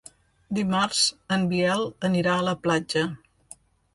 [0.59, 1.01] Dimarts
[1.35, 3.07] en Biel anirà a la platja.